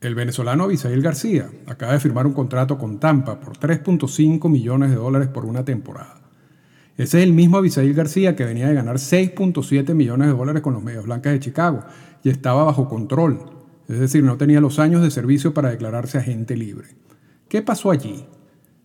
El 0.00 0.14
venezolano 0.14 0.64
Abisail 0.64 1.02
García 1.02 1.50
acaba 1.66 1.92
de 1.92 2.00
firmar 2.00 2.26
un 2.26 2.32
contrato 2.32 2.78
con 2.78 2.98
Tampa 2.98 3.38
por 3.38 3.58
3.5 3.58 4.48
millones 4.48 4.88
de 4.88 4.96
dólares 4.96 5.28
por 5.28 5.44
una 5.44 5.62
temporada. 5.66 6.22
Ese 6.96 7.18
es 7.18 7.24
el 7.24 7.34
mismo 7.34 7.58
Abisail 7.58 7.92
García 7.92 8.34
que 8.34 8.46
venía 8.46 8.68
de 8.68 8.74
ganar 8.74 8.96
6.7 8.96 9.92
millones 9.92 10.28
de 10.28 10.34
dólares 10.34 10.62
con 10.62 10.72
los 10.72 10.82
Medias 10.82 11.04
Blancas 11.04 11.34
de 11.34 11.40
Chicago 11.40 11.80
y 12.24 12.30
estaba 12.30 12.64
bajo 12.64 12.88
control, 12.88 13.40
es 13.88 14.00
decir, 14.00 14.24
no 14.24 14.38
tenía 14.38 14.62
los 14.62 14.78
años 14.78 15.02
de 15.02 15.10
servicio 15.10 15.52
para 15.52 15.68
declararse 15.68 16.16
agente 16.16 16.56
libre. 16.56 16.88
¿Qué 17.50 17.60
pasó 17.60 17.90
allí? 17.90 18.24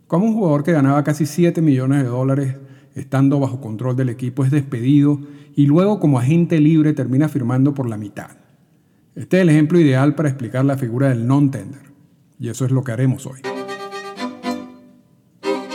Como 0.07 0.25
un 0.25 0.33
jugador 0.33 0.65
que 0.65 0.73
ganaba 0.73 1.05
casi 1.05 1.25
7 1.25 1.61
millones 1.61 2.03
de 2.03 2.09
dólares 2.09 2.55
estando 2.93 3.39
bajo 3.39 3.61
control 3.61 3.95
del 3.95 4.09
equipo 4.09 4.43
es 4.43 4.51
despedido 4.51 5.21
y 5.55 5.65
luego 5.65 6.01
como 6.01 6.19
agente 6.19 6.59
libre 6.59 6.91
termina 6.91 7.29
firmando 7.29 7.73
por 7.73 7.87
la 7.87 7.95
mitad. 7.95 8.44
Este 9.15 9.37
es 9.37 9.43
el 9.43 9.49
ejemplo 9.49 9.79
ideal 9.79 10.13
para 10.13 10.27
explicar 10.27 10.65
la 10.65 10.77
figura 10.77 11.07
del 11.07 11.25
non-tender. 11.25 11.83
Y 12.37 12.49
eso 12.49 12.65
es 12.65 12.71
lo 12.71 12.83
que 12.83 12.91
haremos 12.91 13.25
hoy. 13.25 13.39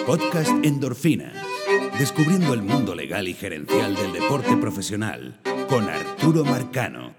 Podcast 0.07 0.51
Endorfina. 0.62 1.33
Descubriendo 1.98 2.53
el 2.53 2.61
mundo 2.61 2.95
legal 2.95 3.29
y 3.29 3.33
gerencial 3.33 3.95
del 3.95 4.12
deporte 4.12 4.59
profesional 4.59 5.41
con 5.71 5.89
Arturo 5.89 6.45
Marcano. 6.45 7.15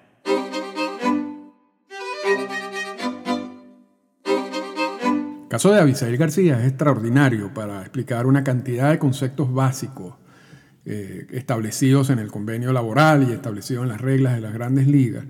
El 5.41 5.47
caso 5.47 5.71
de 5.71 5.79
Abisail 5.79 6.17
García 6.17 6.59
es 6.59 6.67
extraordinario 6.67 7.51
para 7.51 7.81
explicar 7.81 8.27
una 8.27 8.43
cantidad 8.43 8.91
de 8.91 8.99
conceptos 8.99 9.51
básicos 9.51 10.13
eh, 10.85 11.25
establecidos 11.31 12.11
en 12.11 12.19
el 12.19 12.29
convenio 12.29 12.71
laboral 12.73 13.27
y 13.27 13.33
establecidos 13.33 13.83
en 13.83 13.89
las 13.89 14.01
reglas 14.01 14.35
de 14.35 14.41
las 14.41 14.53
grandes 14.53 14.85
ligas 14.85 15.25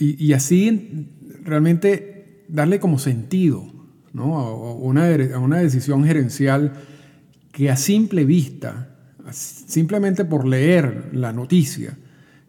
y, 0.00 0.32
así 0.32 1.08
realmente 1.44 2.44
darle 2.48 2.80
como 2.80 2.98
sentido 2.98 3.64
¿no? 4.12 4.38
a, 4.38 4.74
una, 4.74 5.06
a 5.34 5.38
una 5.38 5.58
decisión 5.58 6.04
gerencial 6.04 6.72
que 7.52 7.70
a 7.70 7.76
simple 7.76 8.24
vista, 8.24 8.96
simplemente 9.30 10.24
por 10.24 10.46
leer 10.46 11.10
la 11.12 11.32
noticia, 11.32 11.96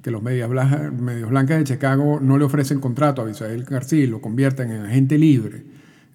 que 0.01 0.11
los 0.11 0.23
medios 0.23 0.49
blancas 0.49 1.59
de 1.59 1.63
Chicago 1.63 2.19
no 2.21 2.37
le 2.37 2.45
ofrecen 2.45 2.79
contrato 2.79 3.23
a 3.23 3.29
Isael 3.29 3.65
García 3.65 4.03
y 4.03 4.07
lo 4.07 4.21
convierten 4.21 4.71
en 4.71 4.85
agente 4.85 5.17
libre, 5.17 5.63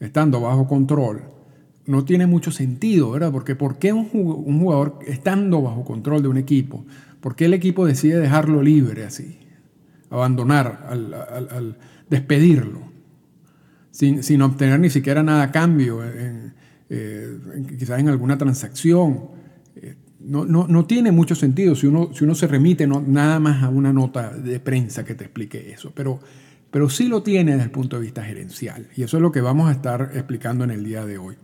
estando 0.00 0.41
bajo 0.41 0.66
control, 0.66 1.22
no 1.86 2.05
tiene 2.05 2.27
mucho 2.27 2.50
sentido, 2.50 3.12
¿verdad? 3.12 3.30
Porque 3.30 3.55
¿por 3.55 3.78
qué 3.78 3.92
un 3.92 4.08
jugador 4.08 4.98
estando 5.06 5.62
bajo 5.62 5.84
control 5.84 6.22
de 6.22 6.28
un 6.28 6.36
equipo, 6.36 6.84
por 7.20 7.36
qué 7.36 7.44
el 7.44 7.55
equipo 7.55 7.86
decide 7.86 8.18
dejarlo 8.18 8.62
libre 8.62 9.05
así? 9.05 9.39
Abandonar, 10.10 10.86
al, 10.88 11.76
despedirlo, 12.08 12.92
sin, 13.90 14.42
obtener 14.42 14.78
ni 14.78 14.90
siquiera 14.90 15.22
nada 15.22 15.44
a 15.44 15.50
cambio, 15.50 16.00
eh, 16.88 17.38
quizás 17.78 18.00
en 18.00 18.08
alguna 18.08 18.38
transacción. 18.38 19.30
Eh, 19.77 19.96
no, 20.20 20.86
tiene 20.86 21.12
mucho 21.12 21.34
sentido 21.34 21.74
si 21.74 21.86
uno, 21.86 22.10
si 22.12 22.24
uno 22.24 22.34
se 22.34 22.46
remite 22.46 22.86
nada 22.86 23.38
más 23.38 23.62
a 23.62 23.68
una 23.68 23.92
nota 23.92 24.30
de 24.30 24.60
prensa 24.60 25.04
que 25.04 25.14
te 25.14 25.24
explique 25.24 25.70
eso, 25.72 25.92
pero, 25.94 26.20
pero 26.70 26.88
sí 26.88 27.08
lo 27.08 27.22
tiene 27.22 27.52
desde 27.52 27.64
el 27.64 27.70
punto 27.70 27.96
de 27.96 28.02
vista 28.02 28.22
gerencial. 28.22 28.88
Y 28.96 29.02
eso 29.02 29.16
es 29.16 29.22
lo 29.22 29.32
que 29.32 29.40
vamos 29.40 29.68
a 29.68 29.72
estar 29.72 30.10
explicando 30.14 30.64
en 30.64 30.70
el 30.70 30.84
día 30.84 31.04
de 31.04 31.18
hoy. 31.18 31.36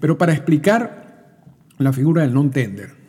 Pero 0.00 0.18
para 0.18 0.32
explicar 0.32 1.02
la 1.78 1.92
figura 1.92 2.22
del 2.22 2.34
non-tender, 2.34 3.01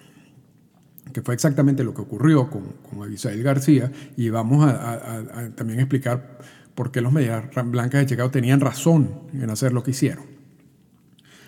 que 1.14 1.22
fue 1.22 1.36
exactamente 1.36 1.84
lo 1.84 1.94
que 1.94 2.02
ocurrió 2.02 2.50
con, 2.50 2.64
con 2.90 3.04
Abisail 3.04 3.42
García, 3.44 3.92
y 4.18 4.30
vamos 4.30 4.66
a, 4.66 5.52
también 5.56 5.80
explicar 5.80 6.40
por 6.76 6.92
qué 6.92 7.02
los 7.02 7.14
medias 7.14 7.46
blancas 7.66 8.02
de 8.02 8.08
Chicago 8.08 8.32
tenían 8.32 8.60
razón 8.60 9.10
en 9.34 9.50
hacer 9.50 9.74
lo 9.74 9.84
que 9.84 9.92
hicieron. 9.92 10.26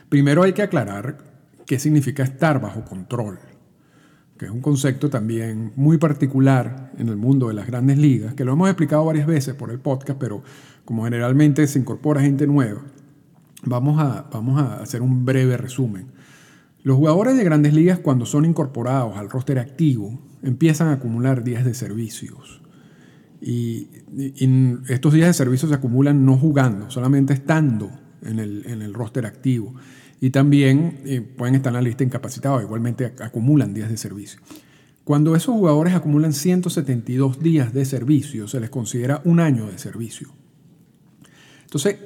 Primero 0.08 0.44
hay 0.44 0.54
que 0.54 0.62
aclarar 0.62 1.18
qué 1.66 1.80
significa 1.80 2.24
estar 2.24 2.62
bajo 2.62 2.86
control, 2.86 3.40
que 4.38 4.46
es 4.46 4.52
un 4.52 4.62
concepto 4.62 5.10
también 5.10 5.74
muy 5.76 5.98
particular 5.98 6.92
en 6.98 7.10
el 7.10 7.16
mundo 7.16 7.48
de 7.48 7.56
las 7.56 7.66
grandes 7.66 7.98
ligas, 7.98 8.36
que 8.36 8.46
lo 8.46 8.54
hemos 8.54 8.70
explicado 8.70 9.04
varias 9.04 9.26
veces 9.26 9.56
por 9.56 9.72
el 9.72 9.80
podcast, 9.80 10.20
pero 10.20 10.44
como 10.84 11.06
generalmente 11.06 11.66
se 11.66 11.80
incorpora 11.80 12.22
gente 12.22 12.46
nueva, 12.46 12.82
vamos 13.64 14.00
a, 14.00 14.30
vamos 14.32 14.62
a 14.62 14.76
hacer 14.76 15.02
un 15.02 15.26
breve 15.26 15.58
resumen. 15.58 16.08
Los 16.86 16.98
jugadores 16.98 17.36
de 17.36 17.44
grandes 17.44 17.74
ligas 17.74 17.98
cuando 17.98 18.28
son 18.28 18.46
incorporados 18.46 19.18
al 19.18 19.32
roster 19.32 19.58
activo 19.58 20.22
empiezan 20.44 20.90
a 20.90 20.94
acumular 20.94 21.44
días 21.44 21.66
de 21.66 21.74
servicios. 21.74 22.62
Y, 23.42 23.88
estos 24.88 25.12
días 25.12 25.26
de 25.26 25.34
servicios 25.34 25.70
se 25.70 25.76
acumulan 25.76 26.24
no 26.28 26.38
jugando, 26.38 26.92
solamente 26.92 27.34
estando 27.34 27.90
en 28.22 28.38
el, 28.38 28.94
roster 28.94 29.26
activo. 29.26 29.74
Y 30.22 30.30
también 30.30 31.00
eh, 31.06 31.22
pueden 31.22 31.56
estar 31.56 31.72
en 31.72 31.74
la 31.74 31.82
lista 31.82 32.04
incapacitados, 32.04 32.62
igualmente 32.62 33.16
acumulan 33.20 33.74
días 33.74 33.90
de 33.90 33.98
servicio. 33.98 34.40
Cuando 35.04 35.36
esos 35.36 35.56
jugadores 35.56 35.96
acumulan 35.96 36.34
172 36.34 37.40
días 37.40 37.74
de 37.74 37.86
servicio, 37.86 38.48
se 38.48 38.60
les 38.60 38.70
considera 38.70 39.24
un 39.26 39.40
año 39.40 39.66
de 39.66 39.80
servicio. 39.80 40.30
Entonces, 41.64 41.98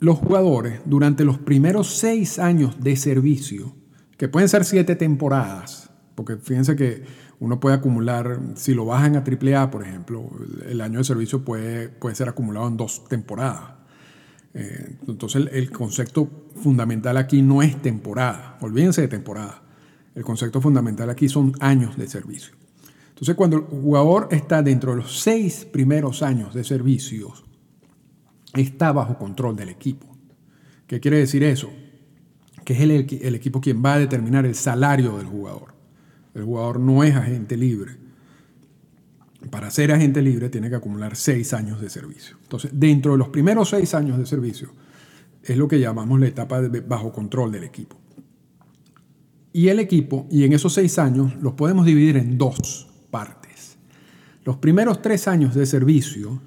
los 0.00 0.18
jugadores 0.18 0.80
durante 0.84 1.24
los 1.24 1.38
primeros 1.38 1.96
seis 1.96 2.38
años 2.38 2.76
de 2.78 2.94
servicio 2.96 3.85
que 4.16 4.28
pueden 4.28 4.48
ser 4.48 4.64
siete 4.64 4.96
temporadas, 4.96 5.90
porque 6.14 6.36
fíjense 6.36 6.76
que 6.76 7.04
uno 7.38 7.60
puede 7.60 7.76
acumular, 7.76 8.40
si 8.54 8.74
lo 8.74 8.86
bajan 8.86 9.16
a 9.16 9.24
AAA, 9.24 9.70
por 9.70 9.82
ejemplo, 9.82 10.30
el 10.66 10.80
año 10.80 10.98
de 10.98 11.04
servicio 11.04 11.44
puede, 11.44 11.88
puede 11.88 12.14
ser 12.14 12.28
acumulado 12.28 12.68
en 12.68 12.76
dos 12.76 13.04
temporadas. 13.08 13.76
Eh, 14.54 14.96
entonces 15.06 15.48
el, 15.52 15.70
concepto 15.70 16.30
fundamental 16.54 17.18
aquí 17.18 17.42
no 17.42 17.60
es 17.60 17.80
temporada, 17.82 18.56
olvídense 18.62 19.02
de 19.02 19.08
temporada. 19.08 19.62
El 20.14 20.24
concepto 20.24 20.62
fundamental 20.62 21.10
aquí 21.10 21.28
son 21.28 21.52
años 21.60 21.98
de 21.98 22.08
servicio. 22.08 22.54
Entonces 23.10 23.34
cuando 23.34 23.58
el 23.58 23.62
jugador 23.64 24.28
está 24.30 24.62
dentro 24.62 24.92
de 24.92 24.98
los 24.98 25.20
seis 25.20 25.66
primeros 25.70 26.22
años 26.22 26.54
de 26.54 26.64
servicios, 26.64 27.44
está 28.54 28.92
bajo 28.92 29.18
control 29.18 29.56
del 29.56 29.68
equipo. 29.68 30.06
¿Qué 30.86 31.00
quiere 31.00 31.18
decir 31.18 31.42
eso? 31.44 31.70
Que 32.66 32.72
es 32.72 32.80
el, 32.80 33.34
equipo 33.36 33.60
quien 33.60 33.80
va 33.82 33.94
a 33.94 33.98
determinar 34.00 34.44
el 34.44 34.56
salario 34.56 35.16
del 35.16 35.26
jugador. 35.26 35.68
El 36.34 36.42
jugador 36.42 36.80
no 36.80 37.04
es 37.04 37.14
agente 37.14 37.56
libre. 37.56 37.92
Para 39.52 39.70
ser 39.70 39.92
agente 39.92 40.20
libre 40.20 40.48
tiene 40.48 40.68
que 40.68 40.74
acumular 40.74 41.14
seis 41.14 41.52
años 41.52 41.80
de 41.80 41.88
servicio. 41.88 42.36
Entonces, 42.42 42.72
dentro 42.74 43.12
de 43.12 43.18
los 43.18 43.28
primeros 43.28 43.70
seis 43.70 43.94
años 43.94 44.18
de 44.18 44.26
servicio, 44.26 44.72
es 45.44 45.56
lo 45.56 45.68
que 45.68 45.78
llamamos 45.78 46.18
la 46.18 46.26
etapa 46.26 46.60
de 46.60 46.80
bajo 46.80 47.12
control 47.12 47.52
del 47.52 47.62
equipo. 47.62 47.96
Y 49.52 49.68
el 49.68 49.78
equipo, 49.78 50.26
y 50.28 50.42
en 50.42 50.52
esos 50.52 50.74
seis 50.74 50.98
años, 50.98 51.36
los 51.40 51.52
podemos 51.52 51.86
dividir 51.86 52.16
en 52.16 52.36
dos 52.36 52.88
partes. 53.12 53.78
Los 54.44 54.56
primeros 54.56 55.00
tres 55.02 55.28
años 55.28 55.54
de 55.54 55.66
servicio, 55.66 56.42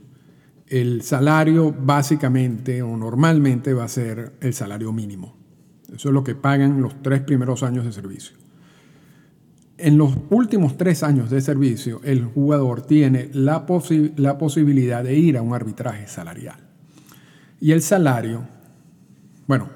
el 0.68 1.02
salario 1.02 1.72
básicamente 1.72 2.82
o 2.82 2.98
normalmente 2.98 3.74
va 3.74 3.86
a 3.86 3.88
ser 3.88 4.34
el 4.42 4.54
salario 4.54 4.92
mínimo. 4.92 5.39
Eso 5.94 6.10
es 6.10 6.14
lo 6.14 6.24
que 6.24 6.36
pagan 6.36 6.82
los 6.82 7.02
tres 7.02 7.22
primeros 7.22 7.64
años 7.64 7.86
de 7.86 7.92
servicio. 7.92 8.38
En 9.78 9.98
los 9.98 10.14
últimos 10.30 10.78
tres 10.78 11.04
años 11.04 11.30
de 11.30 11.40
servicio, 11.40 12.02
el 12.04 12.26
jugador 12.26 12.82
tiene 12.82 13.30
la, 13.34 13.66
posibilidad 13.66 15.04
de 15.04 15.16
ir 15.18 15.38
a 15.38 15.42
un 15.42 15.54
arbitraje 15.54 16.08
salarial. 16.08 16.58
Y 17.62 17.72
el 17.72 17.82
salario, 17.82 18.46
bueno, 19.48 19.70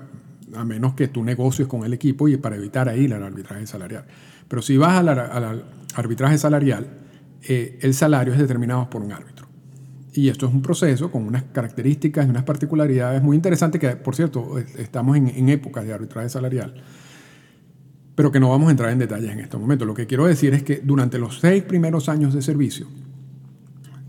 a 0.55 0.65
menos 0.65 0.93
que 0.93 1.07
tú 1.07 1.23
negocies 1.23 1.67
con 1.67 1.85
el 1.85 1.93
equipo 1.93 2.27
y 2.27 2.35
para 2.35 2.57
evitar 2.57 2.95
ir 2.97 3.13
al 3.13 3.23
arbitraje 3.23 3.65
salarial. 3.65 4.05
Pero 4.47 4.61
si 4.61 4.75
vas 4.75 4.97
al, 4.97 5.63
arbitraje 5.95 6.37
salarial, 6.37 6.85
eh, 7.47 7.79
el 7.81 7.93
salario 7.93 8.33
es 8.33 8.39
determinado 8.39 8.89
por 8.89 9.01
un 9.01 9.13
árbitro. 9.13 9.47
Y 10.15 10.29
esto 10.29 10.47
es 10.47 10.53
un 10.53 10.61
proceso 10.61 11.11
con 11.11 11.23
unas 11.25 11.43
características 11.45 12.27
y 12.27 12.29
unas 12.29 12.43
particularidades 12.43 13.23
muy 13.23 13.35
interesantes 13.35 13.81
que, 13.81 13.89
por 13.95 14.15
cierto, 14.15 14.59
estamos 14.77 15.17
en, 15.17 15.27
en 15.27 15.49
épocas 15.49 15.85
de 15.85 15.93
arbitraje 15.93 16.29
salarial, 16.29 16.75
pero 18.13 18.31
que 18.31 18.39
no 18.39 18.49
vamos 18.49 18.67
a 18.67 18.71
entrar 18.71 18.91
en 18.91 18.99
detalles 18.99 19.31
en 19.31 19.39
este 19.39 19.57
momento. 19.57 19.85
Lo 19.85 19.95
que 19.95 20.05
quiero 20.05 20.27
decir 20.27 20.53
es 20.53 20.61
que 20.61 20.81
durante 20.83 21.17
los 21.17 21.39
seis 21.39 21.63
primeros 21.63 22.09
años 22.09 22.33
de 22.33 22.43
servicio, 22.43 22.87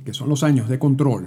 que 0.04 0.12
son 0.12 0.28
los 0.28 0.42
años 0.42 0.68
de 0.68 0.78
control, 0.78 1.26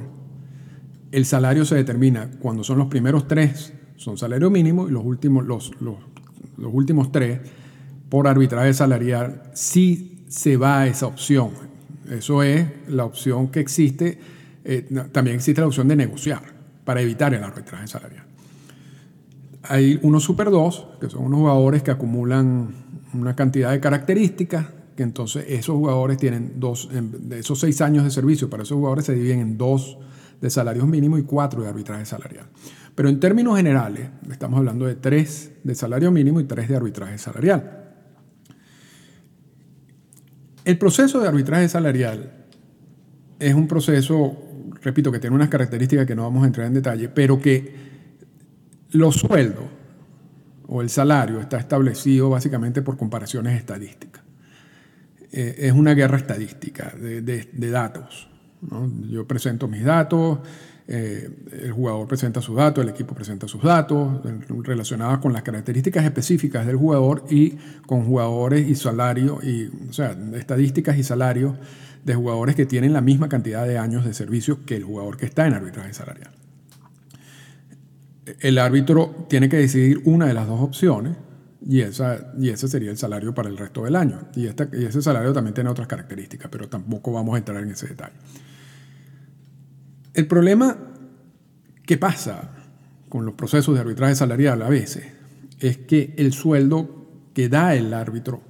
el 1.12 1.25
salario 1.25 1.65
se 1.65 1.73
determina 1.73 2.30
cuando 2.39 2.63
son 2.63 2.77
los 2.77 2.88
primeros 2.88 3.27
tres, 3.27 3.73
son 3.95 4.18
salario 4.18 4.51
mínimo, 4.51 4.88
y 4.88 4.91
los 4.91 5.03
últimos, 5.03 5.44
los, 5.47 5.71
los, 5.81 5.95
los 6.56 6.71
últimos 6.71 7.12
tres, 7.12 7.39
por 8.09 8.27
arbitraje 8.27 8.73
salarial, 8.75 9.50
sí 9.53 10.23
se 10.27 10.56
va 10.56 10.81
a 10.81 10.88
esa 10.88 11.07
opción. 11.07 11.50
Eso 12.12 12.44
es 12.44 12.68
la 12.88 13.06
opción 13.06 13.47
que 13.47 13.59
existe 13.59 14.36
eh, 14.69 14.85
también 15.13 15.37
existe 15.37 15.61
la 15.61 15.67
opción 15.67 15.87
de 15.87 15.95
negociar 15.95 16.41
para 16.83 17.01
evitar 17.01 17.33
el 17.33 17.41
arbitraje 17.41 17.87
salarial. 17.87 18.25
Hay 19.63 19.97
unos 20.03 20.23
Super 20.23 20.51
2, 20.51 20.87
que 20.99 21.09
son 21.09 21.23
unos 21.23 21.39
jugadores 21.39 21.83
que 21.83 21.91
acumulan 21.91 22.75
una 23.13 23.33
cantidad 23.33 23.71
de 23.71 23.79
características, 23.79 24.67
que 24.97 25.03
entonces 25.03 25.45
esos 25.47 25.75
jugadores 25.75 26.17
tienen 26.17 26.59
dos, 26.59 26.89
de 26.91 27.39
esos 27.39 27.61
seis 27.61 27.79
años 27.79 28.03
de 28.03 28.11
servicio, 28.11 28.49
para 28.49 28.63
esos 28.63 28.75
jugadores 28.75 29.05
se 29.05 29.15
dividen 29.15 29.39
en 29.39 29.57
dos 29.57 29.99
de 30.41 30.49
salarios 30.49 30.85
mínimos 30.85 31.21
y 31.21 31.23
cuatro 31.23 31.61
de 31.61 31.69
arbitraje 31.69 32.05
salarial. 32.05 32.47
Pero 32.93 33.07
en 33.07 33.21
términos 33.21 33.55
generales, 33.55 34.09
estamos 34.29 34.57
hablando 34.57 34.85
de 34.85 34.95
tres 34.95 35.53
de 35.63 35.75
salario 35.75 36.11
mínimo 36.11 36.41
y 36.41 36.43
tres 36.43 36.67
de 36.67 36.75
arbitraje 36.75 37.17
salarial. 37.17 37.93
El 40.65 40.77
proceso 40.77 41.21
de 41.21 41.27
arbitraje 41.29 41.69
salarial 41.69 42.37
es 43.39 43.53
un 43.53 43.67
proceso, 43.67 44.46
repito, 44.87 45.11
que 45.11 45.19
tiene 45.19 45.35
unas 45.35 45.49
características 45.49 46.05
que 46.05 46.15
no 46.15 46.23
vamos 46.23 46.45
a 46.45 46.47
entrar 46.47 46.65
en 46.65 46.73
detalle, 46.73 47.09
pero 47.09 47.41
que 47.41 47.75
los 48.91 49.15
sueldos 49.15 49.65
o 50.65 50.81
el 50.81 50.89
salario 50.89 51.41
está 51.41 51.57
establecido 51.57 52.29
básicamente 52.29 52.81
por 52.81 52.95
comparaciones 52.95 53.57
estadísticas. 53.57 54.23
Eh, 55.31 55.55
es 55.57 55.73
una 55.73 55.93
guerra 55.93 56.17
estadística 56.17 56.93
de, 56.95 57.69
datos. 57.69 58.29
Yo 59.09 59.27
presento 59.27 59.67
mis 59.67 59.83
datos, 59.83 60.39
eh, 60.87 61.29
el 61.51 61.71
jugador 61.73 62.07
presenta 62.07 62.41
sus 62.41 62.55
datos, 62.55 62.81
el 62.81 62.89
equipo 62.89 63.13
presenta 63.13 63.45
sus 63.45 63.61
datos 63.61 64.21
relacionados 64.63 65.19
con 65.19 65.33
las 65.33 65.43
características 65.43 66.05
específicas 66.05 66.65
del 66.65 66.77
jugador 66.77 67.25
y 67.29 67.57
con 67.85 68.05
jugadores 68.05 68.67
y 68.69 68.75
salario, 68.75 69.39
y, 69.43 69.69
o 69.89 69.91
sea, 69.91 70.17
estadísticas 70.33 70.97
y 70.97 71.03
salarios 71.03 71.55
de 72.07 72.15
jugadores 72.15 72.56
que 72.56 72.65
tienen 72.65 72.94
la 72.94 73.01
misma 73.01 73.27
cantidad 73.27 73.68
de 73.68 73.77
años 73.77 74.06
de 74.06 74.13
servicio 74.13 74.63
que 74.65 74.77
el 74.77 74.86
jugador 74.86 75.18
que 75.18 75.25
está 75.25 75.45
en 75.45 75.54
arbitraje 75.54 75.94
salarial. 75.94 76.31
El 78.39 78.57
árbitro 78.59 79.27
tiene 79.30 79.50
que 79.50 79.57
decidir 79.57 80.01
una 80.06 80.25
de 80.25 80.33
las 80.33 80.48
dos 80.48 80.62
opciones 80.62 81.18
y, 81.68 81.81
esa, 81.81 82.31
y 82.39 82.48
ese 82.48 82.69
sería 82.69 82.92
el 82.92 82.98
salario 82.98 83.33
para 83.33 83.50
el 83.50 83.57
resto 83.57 83.83
del 83.83 83.98
año. 83.98 84.21
Y, 84.38 84.45
y 84.45 84.86
ese 84.86 85.01
salario 85.01 85.33
también 85.33 85.54
tiene 85.54 85.69
otras 85.69 85.88
características, 85.88 86.50
pero 86.50 86.69
tampoco 86.69 87.12
vamos 87.12 87.36
a 87.36 87.39
entrar 87.39 87.62
en 87.62 87.71
ese 87.71 87.88
detalle. 87.88 88.15
El 90.13 90.27
problema 90.27 90.77
que 91.86 91.98
pasa 91.98 92.51
con 93.09 93.25
los 93.25 93.33
procesos 93.33 93.75
de 93.75 93.81
arbitraje 93.81 94.15
salarial 94.15 94.62
a 94.62 94.69
veces 94.69 95.07
es 95.59 95.77
que 95.77 96.13
el 96.18 96.31
sueldo 96.31 97.09
que 97.33 97.50
da 97.50 97.75
el 97.75 97.94
árbitro 97.94 98.42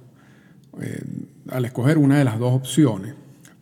eh, 0.80 1.02
al 1.50 1.64
escoger 1.64 1.98
una 1.98 2.18
de 2.18 2.24
las 2.24 2.38
dos 2.38 2.54
opciones 2.54 3.14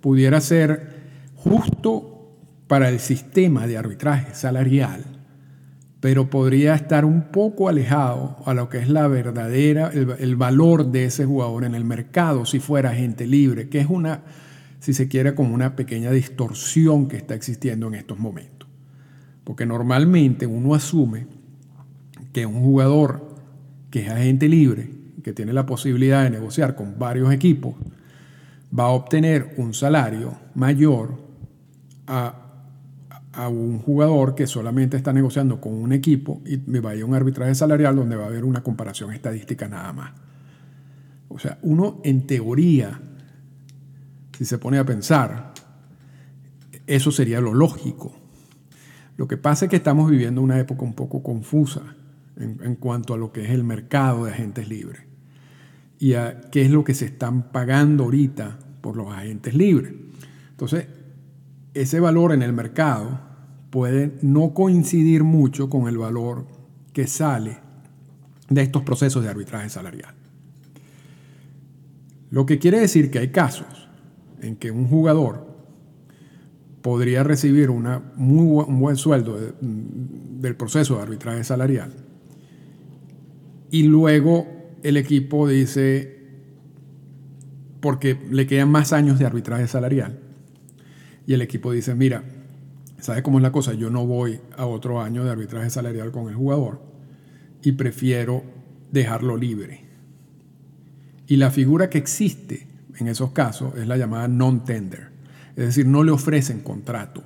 pudiera 0.06 0.40
ser 0.40 0.86
justo 1.34 2.38
para 2.68 2.90
el 2.90 3.00
sistema 3.00 3.66
de 3.66 3.76
arbitraje 3.76 4.36
salarial, 4.36 5.02
pero 5.98 6.30
podría 6.30 6.76
estar 6.76 7.04
un 7.04 7.32
poco 7.32 7.68
alejado 7.68 8.36
a 8.46 8.54
lo 8.54 8.68
que 8.68 8.78
es 8.78 8.88
la 8.88 9.08
verdadera, 9.08 9.90
el, 9.90 10.36
valor 10.36 10.92
de 10.92 11.06
ese 11.06 11.24
jugador 11.24 11.64
en 11.64 11.74
el 11.74 11.82
mercado 11.84 12.46
si 12.46 12.60
fuera 12.60 12.94
gente 12.94 13.26
libre, 13.26 13.68
que 13.68 13.80
es 13.80 13.88
una 13.88 14.22
si 14.78 14.94
se 14.94 15.08
quiere, 15.08 15.34
como 15.34 15.52
una 15.52 15.74
pequeña 15.74 16.12
distorsión 16.12 17.08
que 17.08 17.16
está 17.16 17.34
existiendo 17.34 17.88
en 17.88 17.94
estos 17.94 18.20
momentos. 18.20 18.68
Porque 19.42 19.66
normalmente 19.66 20.46
uno 20.46 20.76
asume 20.76 21.26
que 22.32 22.46
un 22.46 22.62
jugador 22.62 23.28
que 23.90 24.06
es 24.06 24.08
agente 24.08 24.48
libre, 24.48 24.88
que 25.24 25.32
tiene 25.32 25.52
la 25.52 25.66
posibilidad 25.66 26.22
de 26.22 26.30
negociar 26.30 26.76
con 26.76 26.96
varios 26.96 27.32
equipos, 27.32 27.74
va 28.76 28.84
a 28.84 28.88
obtener 28.88 29.54
un 29.56 29.74
salario 29.74 30.36
mayor 30.54 31.18
a, 32.06 32.42
un 33.50 33.80
jugador 33.80 34.34
que 34.34 34.46
solamente 34.46 34.96
está 34.96 35.12
negociando 35.12 35.60
con 35.60 35.74
un 35.74 35.92
equipo 35.92 36.40
y 36.46 36.56
me 36.56 36.80
va 36.80 36.90
a 36.90 36.94
ir 36.96 37.02
a 37.02 37.06
un 37.06 37.14
arbitraje 37.14 37.54
salarial 37.54 37.94
donde 37.94 38.16
va 38.16 38.24
a 38.24 38.28
haber 38.28 38.46
una 38.46 38.62
comparación 38.62 39.12
estadística 39.12 39.68
nada 39.68 39.92
más. 39.92 40.12
O 41.28 41.38
sea, 41.38 41.58
uno 41.60 42.00
en 42.02 42.26
teoría 42.26 42.98
si 44.36 44.44
se 44.44 44.58
pone 44.58 44.78
a 44.78 44.84
pensar, 44.84 45.54
eso 46.86 47.10
sería 47.10 47.40
lo 47.40 47.54
lógico. 47.54 48.14
Lo 49.16 49.26
que 49.26 49.38
pasa 49.38 49.64
es 49.64 49.70
que 49.70 49.76
estamos 49.76 50.10
viviendo 50.10 50.42
una 50.42 50.58
época 50.58 50.82
un 50.82 50.94
poco 50.94 51.22
confusa 51.22 51.82
en, 52.36 52.76
cuanto 52.76 53.14
a 53.14 53.16
lo 53.16 53.32
que 53.32 53.44
es 53.44 53.50
el 53.50 53.64
mercado 53.64 54.26
de 54.26 54.32
agentes 54.32 54.68
libres 54.68 55.02
y 55.98 56.14
a 56.14 56.40
qué 56.50 56.62
es 56.62 56.70
lo 56.70 56.84
que 56.84 56.94
se 56.94 57.06
están 57.06 57.50
pagando 57.50 58.04
ahorita 58.04 58.58
por 58.80 58.96
los 58.96 59.12
agentes 59.12 59.54
libres. 59.54 59.92
Entonces, 60.50 60.86
ese 61.74 62.00
valor 62.00 62.32
en 62.32 62.42
el 62.42 62.52
mercado 62.52 63.20
puede 63.70 64.16
no 64.22 64.54
coincidir 64.54 65.24
mucho 65.24 65.68
con 65.68 65.88
el 65.88 65.98
valor 65.98 66.46
que 66.92 67.06
sale 67.06 67.58
de 68.48 68.62
estos 68.62 68.82
procesos 68.82 69.22
de 69.22 69.28
arbitraje 69.28 69.68
salarial. 69.68 70.14
Lo 72.30 72.46
que 72.46 72.58
quiere 72.58 72.80
decir 72.80 73.10
que 73.10 73.18
hay 73.18 73.28
casos 73.28 73.88
en 74.40 74.56
que 74.56 74.70
un 74.70 74.88
jugador 74.88 75.46
podría 76.82 77.24
recibir 77.24 77.70
una 77.70 78.12
muy 78.16 78.64
un 78.64 78.78
buen 78.78 78.96
sueldo 78.96 79.36
mm, 79.60 80.40
del 80.40 80.56
proceso 80.56 80.96
de 80.96 81.02
arbitraje 81.02 81.42
salarial 81.44 81.92
y 83.70 83.82
luego 83.84 84.55
el 84.86 84.96
equipo 84.96 85.48
dice, 85.48 86.16
porque 87.80 88.16
le 88.30 88.46
quedan 88.46 88.70
más 88.70 88.92
años 88.92 89.18
de 89.18 89.26
arbitraje 89.26 89.66
salarial, 89.66 90.20
y 91.26 91.34
el 91.34 91.42
equipo 91.42 91.72
dice, 91.72 91.96
mira, 91.96 92.22
¿sabes 93.00 93.22
cómo 93.22 93.38
es 93.38 93.42
la 93.42 93.50
cosa? 93.50 93.74
Yo 93.74 93.90
no 93.90 94.06
voy 94.06 94.38
a 94.56 94.66
otro 94.66 95.00
año 95.00 95.24
de 95.24 95.30
arbitraje 95.30 95.70
salarial 95.70 96.12
con 96.12 96.28
el 96.28 96.36
jugador 96.36 96.80
y 97.62 97.72
prefiero 97.72 98.44
dejarlo 98.92 99.36
libre. 99.36 99.80
Y 101.26 101.36
la 101.36 101.50
figura 101.50 101.90
que 101.90 101.98
existe 101.98 102.68
en 102.96 103.08
esos 103.08 103.32
casos 103.32 103.74
es 103.76 103.88
la 103.88 103.96
llamada 103.96 104.28
non-tender, 104.28 105.10
es 105.56 105.66
decir, 105.66 105.86
no 105.86 106.04
le 106.04 106.12
ofrecen 106.12 106.60
contrato. 106.60 107.24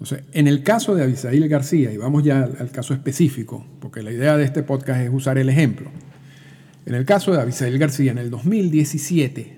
Entonces, 0.00 0.26
en 0.32 0.46
el 0.46 0.62
caso 0.62 0.94
de 0.94 1.02
Abisail 1.02 1.46
García, 1.46 1.92
y 1.92 1.98
vamos 1.98 2.24
ya 2.24 2.44
al, 2.44 2.70
caso 2.70 2.94
específico, 2.94 3.66
porque 3.80 4.02
la 4.02 4.10
idea 4.10 4.38
de 4.38 4.44
este 4.44 4.62
podcast 4.62 5.02
es 5.02 5.10
usar 5.12 5.36
el 5.36 5.50
ejemplo. 5.50 5.90
En 6.86 6.94
el 6.94 7.04
caso 7.04 7.32
de 7.32 7.40
Abisail 7.42 7.78
García, 7.78 8.10
en 8.10 8.16
el 8.16 8.30
2017, 8.30 9.56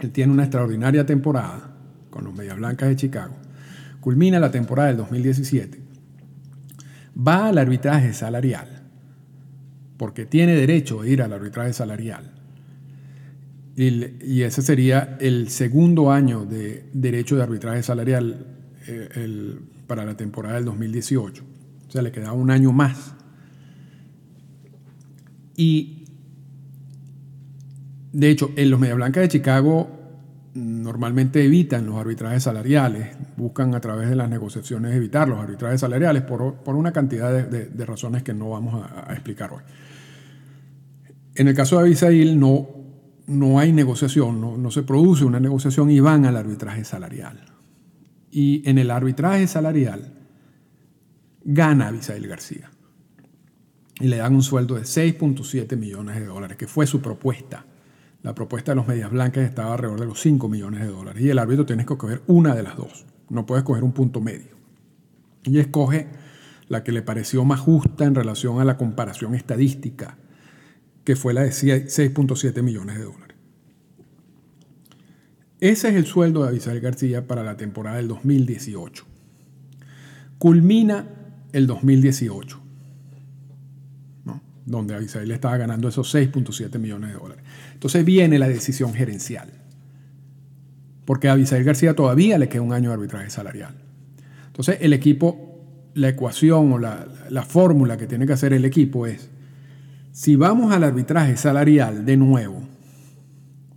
él 0.00 0.10
tiene 0.10 0.32
una 0.32 0.44
extraordinaria 0.44 1.04
temporada 1.04 1.76
con 2.08 2.24
los 2.24 2.34
Medias 2.34 2.56
Blancas 2.56 2.88
de 2.88 2.96
Chicago. 2.96 3.36
Culmina 4.00 4.40
la 4.40 4.50
temporada 4.50 4.88
del 4.88 4.96
2017. 4.96 5.80
Va 7.14 7.48
al 7.48 7.58
arbitraje 7.58 8.14
salarial, 8.14 8.84
porque 9.98 10.24
tiene 10.24 10.54
derecho 10.54 11.02
a 11.02 11.06
ir 11.06 11.20
al 11.20 11.34
arbitraje 11.34 11.74
salarial. 11.74 12.32
Y, 13.76 14.40
ese 14.40 14.62
sería 14.62 15.18
el 15.20 15.50
segundo 15.50 16.10
año 16.10 16.46
de 16.46 16.88
derecho 16.94 17.36
de 17.36 17.42
arbitraje 17.42 17.82
salarial 17.82 18.55
eh, 18.88 19.58
para 19.86 20.04
la 20.04 20.16
temporada 20.16 20.56
del 20.56 20.64
2018. 20.66 21.44
O 21.88 21.90
sea, 21.90 22.02
le 22.02 22.12
quedaba 22.12 22.32
un 22.32 22.50
año 22.50 22.72
más. 22.72 23.14
Y 25.56 26.04
de 28.12 28.30
hecho, 28.30 28.50
en 28.56 28.70
los 28.70 28.80
Media 28.80 28.94
Blancas 28.94 29.22
de 29.22 29.28
Chicago 29.28 29.90
normalmente 30.54 31.44
evitan 31.44 31.84
los 31.84 31.96
arbitrajes 31.96 32.42
salariales, 32.42 33.14
buscan 33.36 33.74
a 33.74 33.80
través 33.80 34.08
de 34.08 34.16
las 34.16 34.30
negociaciones 34.30 34.94
evitar 34.94 35.28
los 35.28 35.38
arbitrajes 35.38 35.80
salariales 35.80 36.22
por, 36.22 36.56
una 36.66 36.92
cantidad 36.92 37.46
de, 37.46 37.84
razones 37.84 38.22
que 38.22 38.32
no 38.32 38.50
vamos 38.50 38.82
a, 38.82 39.12
explicar 39.12 39.52
hoy. 39.52 39.62
En 41.34 41.48
el 41.48 41.54
caso 41.54 41.76
de 41.76 41.82
Abisail 41.82 42.40
no 42.40 42.76
no 43.26 43.58
hay 43.58 43.72
negociación, 43.72 44.62
no, 44.62 44.70
se 44.70 44.82
produce 44.82 45.24
una 45.24 45.40
negociación 45.40 45.90
y 45.90 46.00
van 46.00 46.26
al 46.26 46.36
arbitraje 46.36 46.84
salarial. 46.84 47.55
Y 48.36 48.68
en 48.68 48.76
el 48.76 48.90
arbitraje 48.90 49.46
salarial 49.46 50.12
gana 51.42 51.86
Abisail 51.86 52.28
García. 52.28 52.70
Y 53.98 54.08
le 54.08 54.18
dan 54.18 54.34
un 54.34 54.42
sueldo 54.42 54.74
de 54.74 54.82
6.7 54.82 55.74
millones 55.78 56.16
de 56.16 56.26
dólares, 56.26 56.58
que 56.58 56.66
fue 56.66 56.86
su 56.86 57.00
propuesta. 57.00 57.64
La 58.22 58.34
propuesta 58.34 58.72
de 58.72 58.76
los 58.76 58.86
Medias 58.86 59.10
Blancas 59.10 59.42
estaba 59.42 59.72
alrededor 59.72 60.00
de 60.00 60.04
los 60.04 60.20
5 60.20 60.50
millones 60.50 60.80
de 60.82 60.88
dólares. 60.88 61.22
Y 61.22 61.30
el 61.30 61.38
árbitro 61.38 61.64
tiene 61.64 61.86
que 61.86 61.94
escoger 61.94 62.20
una 62.26 62.54
de 62.54 62.62
las 62.62 62.76
dos. 62.76 63.06
No 63.30 63.46
puede 63.46 63.60
escoger 63.60 63.82
un 63.82 63.92
punto 63.92 64.20
medio. 64.20 64.54
Y 65.44 65.58
escoge 65.58 66.06
la 66.68 66.84
que 66.84 66.92
le 66.92 67.00
pareció 67.00 67.42
más 67.46 67.60
justa 67.60 68.04
en 68.04 68.14
relación 68.14 68.60
a 68.60 68.66
la 68.66 68.76
comparación 68.76 69.34
estadística 69.34 70.18
que 71.04 71.16
fue 71.16 71.32
la 71.32 71.40
de 71.40 71.52
6.7 71.52 72.62
millones 72.62 72.98
de 72.98 73.04
dólares. 73.04 73.25
Ese 75.60 75.88
es 75.88 75.94
el 75.94 76.04
sueldo 76.06 76.42
de 76.42 76.50
Abisail 76.50 76.80
García 76.80 77.26
para 77.26 77.42
la 77.42 77.56
temporada 77.56 77.96
del 77.96 78.08
2018. 78.08 79.04
Culmina 80.38 81.06
el 81.52 81.66
2018, 81.66 82.60
donde 84.66 84.94
Abisail 84.94 85.30
estaba 85.30 85.56
ganando 85.56 85.88
esos 85.88 86.14
6.7 86.14 86.78
millones 86.78 87.12
de 87.12 87.18
dólares. 87.18 87.44
Entonces 87.72 88.04
viene 88.04 88.38
la 88.38 88.48
decisión 88.48 88.92
gerencial, 88.92 89.48
porque 91.06 91.28
a 91.28 91.32
Abisail 91.32 91.64
García 91.64 91.94
todavía 91.94 92.36
le 92.36 92.48
queda 92.48 92.62
un 92.62 92.74
año 92.74 92.90
de 92.90 92.94
arbitraje 92.94 93.30
salarial. 93.30 93.74
Entonces 94.48 94.78
el 94.80 94.92
equipo, 94.92 95.62
la 95.94 96.10
ecuación 96.10 96.72
o 96.72 96.78
la 96.78 97.42
fórmula 97.48 97.96
que 97.96 98.06
tiene 98.06 98.26
que 98.26 98.34
hacer 98.34 98.52
el 98.52 98.66
equipo 98.66 99.06
es 99.06 99.30
si 100.12 100.34
vamos 100.34 100.72
al 100.72 100.82
arbitraje 100.82 101.36
salarial 101.36 102.04
de 102.04 102.16
nuevo, 102.16 102.65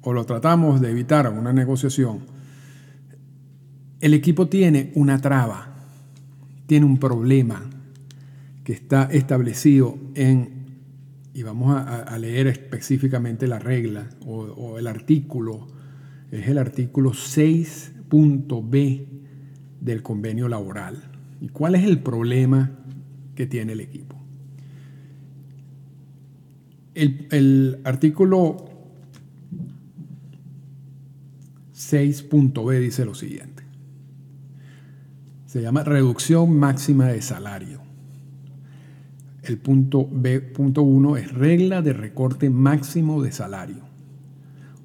o 0.02 0.14
lo 0.14 0.26
tratamos 0.26 0.82
de 0.82 0.92
evitar 0.92 1.30
una 1.30 1.54
negociación, 1.54 2.20
el 4.02 4.14
equipo 4.14 4.48
tiene 4.48 4.92
una 4.96 5.20
traba, 5.20 5.74
tiene 6.68 6.86
un 6.86 6.98
problema 6.98 7.70
que 8.64 8.74
está 8.74 9.04
establecido 9.12 9.98
en, 10.16 10.60
y 11.34 11.44
vamos 11.44 11.76
a, 11.76 12.18
leer 12.18 12.48
específicamente 12.48 13.48
la 13.48 13.60
regla 13.60 14.10
o, 14.26 14.78
el 14.78 14.88
artículo, 14.88 15.68
es 16.32 16.48
el 16.48 16.58
artículo 16.58 17.12
6.b 17.12 19.08
del 19.82 20.04
convenio 20.04 20.48
laboral. 20.48 21.02
¿Y 21.42 21.50
cuál 21.50 21.76
es 21.76 21.84
el 21.84 22.00
problema 22.00 22.72
que 23.36 23.48
tiene 23.48 23.74
el 23.74 23.82
equipo? 23.82 24.16
El, 26.94 27.80
artículo 27.86 28.69
6.b 31.80 32.80
dice 32.80 33.06
lo 33.06 33.16
siguiente. 33.16 33.64
Se 35.46 35.62
llama 35.62 35.84
reducción 35.84 36.60
máxima 36.60 37.08
de 37.08 37.22
salario. 37.22 37.80
El 39.44 39.58
punto 39.58 40.08
B.1 40.12 41.18
es 41.18 41.32
regla 41.32 41.82
de 41.82 41.94
recorte 41.94 42.50
máximo 42.50 43.24
de 43.24 43.32
salario. 43.32 43.88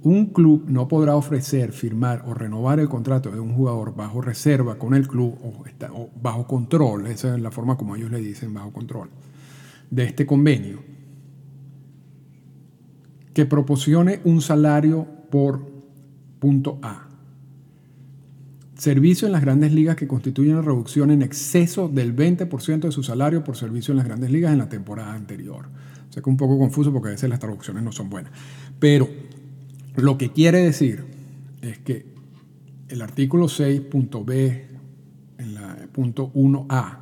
Un 0.02 0.26
club 0.26 0.64
no 0.68 0.86
podrá 0.86 1.16
ofrecer, 1.16 1.72
firmar 1.72 2.24
o 2.26 2.34
renovar 2.34 2.78
el 2.78 2.88
contrato 2.88 3.30
de 3.30 3.40
un 3.40 3.54
jugador 3.54 3.96
bajo 3.96 4.20
reserva 4.20 4.78
con 4.78 4.94
el 4.94 5.08
club 5.08 5.36
o, 5.42 5.64
o 5.92 6.10
bajo 6.22 6.46
control, 6.46 7.08
esa 7.08 7.34
es 7.34 7.42
la 7.42 7.50
forma 7.50 7.76
como 7.76 7.96
ellos 7.96 8.10
le 8.10 8.20
dicen, 8.20 8.54
bajo 8.54 8.72
control, 8.72 9.08
de 9.90 10.04
este 10.04 10.26
convenio, 10.26 10.78
que 13.32 13.46
proporcione 13.46 14.20
un 14.24 14.40
salario 14.40 15.06
por 15.30 15.73
punto 16.44 16.78
A. 16.82 17.08
Servicio 18.76 19.24
en 19.26 19.32
las 19.32 19.40
grandes 19.40 19.72
ligas 19.72 19.96
que 19.96 20.06
constituye 20.06 20.52
una 20.52 20.60
reducción 20.60 21.10
en 21.10 21.22
exceso 21.22 21.88
del 21.88 22.14
20% 22.14 22.80
de 22.80 22.92
su 22.92 23.02
salario 23.02 23.42
por 23.42 23.56
servicio 23.56 23.92
en 23.92 23.96
las 23.96 24.04
grandes 24.04 24.30
ligas 24.30 24.52
en 24.52 24.58
la 24.58 24.68
temporada 24.68 25.14
anterior. 25.14 25.70
Sea 26.10 26.22
que 26.22 26.28
un 26.28 26.36
poco 26.36 26.58
confuso 26.58 26.92
porque 26.92 27.08
a 27.08 27.12
veces 27.12 27.30
las 27.30 27.38
traducciones 27.38 27.82
no 27.82 27.92
son 27.92 28.10
buenas. 28.10 28.30
Pero 28.78 29.08
lo 29.96 30.18
que 30.18 30.32
quiere 30.32 30.58
decir 30.58 31.06
es 31.62 31.78
que 31.78 32.04
el 32.90 33.00
artículo 33.00 33.46
6.b, 33.46 34.66
en 35.38 35.54
la 35.54 35.88
punto 35.92 36.30
1a, 36.34 36.98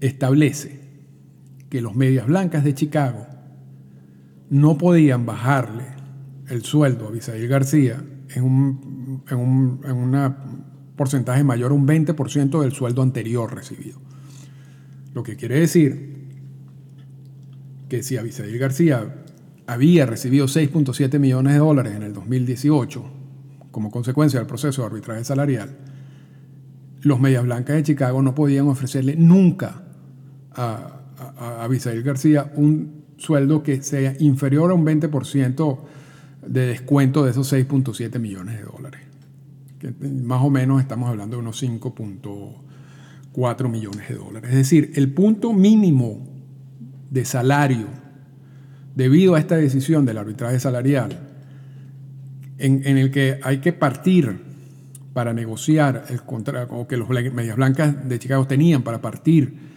establece 0.00 0.78
que 1.68 1.80
los 1.80 1.96
medias 1.96 2.28
blancas 2.28 2.62
de 2.62 2.72
Chicago 2.72 3.26
no 4.48 4.78
podían 4.78 5.26
bajarle 5.26 5.91
el 6.52 6.62
sueldo 6.64 7.06
a 7.06 7.08
Abisail 7.08 7.48
García 7.48 8.04
en 8.34 8.44
un, 8.44 9.24
en 9.30 9.38
un 9.38 10.64
porcentaje 10.96 11.42
mayor 11.42 11.70
a 11.70 11.74
un 11.74 11.88
20% 11.88 12.60
del 12.60 12.72
sueldo 12.72 13.00
anterior 13.00 13.54
recibido. 13.54 13.98
Lo 15.14 15.22
que 15.22 15.36
quiere 15.36 15.58
decir 15.60 16.12
que 17.88 18.02
si 18.02 18.18
Abisail 18.18 18.58
García 18.58 19.24
había 19.66 20.04
recibido 20.04 20.46
6.7 20.46 21.18
millones 21.18 21.54
de 21.54 21.58
dólares 21.58 21.94
en 21.94 22.02
el 22.02 22.12
2018 22.12 23.02
como 23.70 23.90
consecuencia 23.90 24.38
del 24.38 24.46
proceso 24.46 24.82
de 24.82 24.88
arbitraje 24.88 25.24
salarial, 25.24 25.74
los 27.00 27.18
Medias 27.18 27.44
Blancas 27.44 27.76
de 27.76 27.82
Chicago 27.82 28.20
no 28.20 28.34
podían 28.34 28.68
ofrecerle 28.68 29.16
nunca 29.16 29.84
a, 30.50 31.00
a, 31.18 31.68
García 32.04 32.52
un 32.56 33.04
sueldo 33.16 33.62
que 33.62 33.80
sea 33.82 34.14
inferior 34.18 34.70
a 34.70 34.74
un 34.74 34.84
20% 34.84 35.78
de 36.46 36.66
descuento 36.66 37.24
de 37.24 37.30
esos 37.30 37.50
6.7 37.52 38.18
millones 38.18 38.58
de 38.58 38.64
dólares. 38.64 39.00
Más 40.00 40.42
o 40.42 40.50
menos 40.50 40.80
estamos 40.80 41.08
hablando 41.08 41.36
de 41.36 41.42
unos 41.42 41.62
5.4 41.62 43.68
millones 43.68 44.08
de 44.08 44.14
dólares. 44.14 44.50
Es 44.50 44.56
decir, 44.56 44.92
el 44.94 45.12
punto 45.12 45.52
mínimo 45.52 46.26
de 47.10 47.24
salario 47.24 47.86
debido 48.94 49.34
a 49.34 49.38
esta 49.38 49.56
decisión 49.56 50.04
del 50.04 50.18
arbitraje 50.18 50.60
salarial, 50.60 51.28
en, 52.58 52.96
el 52.96 53.10
que 53.10 53.40
hay 53.42 53.58
que 53.58 53.72
partir 53.72 54.38
para 55.12 55.32
negociar 55.32 56.04
el 56.10 56.22
contrato, 56.22 56.74
o 56.74 56.86
que 56.86 56.96
los 56.96 57.08
medias 57.08 57.56
blancas 57.56 58.08
de 58.08 58.18
Chicago 58.18 58.46
tenían 58.46 58.82
para 58.82 59.00
partir, 59.00 59.72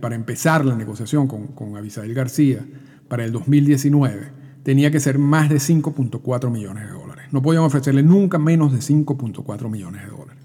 para 0.00 0.14
empezar 0.14 0.64
la 0.64 0.74
negociación 0.74 1.28
con, 1.28 1.48
con 1.48 1.74
García 1.74 2.64
para 3.08 3.24
el 3.24 3.32
2019, 3.32 4.45
tenía 4.66 4.90
que 4.90 4.98
ser 4.98 5.16
más 5.16 5.48
de 5.48 5.58
5.4 5.58 6.50
millones 6.50 6.86
de 6.86 6.90
dólares. 6.90 7.26
No 7.30 7.40
podían 7.40 7.62
ofrecerle 7.62 8.02
nunca 8.02 8.36
menos 8.40 8.72
de 8.72 8.78
5.4 8.78 9.70
millones 9.70 10.02
de 10.02 10.08
dólares. 10.08 10.42